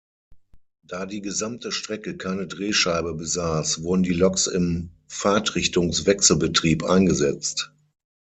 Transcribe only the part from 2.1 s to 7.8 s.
keine Drehscheibe besaß, wurden die Loks im Fahrtrichtungs-Wechselbetrieb eingesetzt.